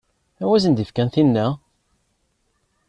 [0.41, 1.47] Anwa i asen-d-ifkan tinna?